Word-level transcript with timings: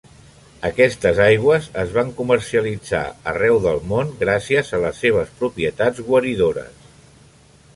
Aquestes 0.67 1.19
aigües 1.25 1.67
es 1.81 1.91
van 1.97 2.09
comercialitzar 2.21 3.01
arreu 3.33 3.59
del 3.67 3.83
món 3.91 4.09
gràcies 4.23 4.73
a 4.79 4.81
les 4.87 5.03
seves 5.05 5.37
propietats 5.43 6.03
guaridores. 6.09 6.91